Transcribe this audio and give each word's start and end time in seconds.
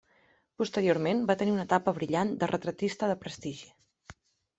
Posteriorment 0.61 1.19
va 1.31 1.35
tenir 1.41 1.53
una 1.55 1.65
etapa 1.69 1.93
brillant 1.97 2.31
de 2.45 2.49
retratista 2.53 3.11
de 3.13 3.19
prestigi. 3.27 3.69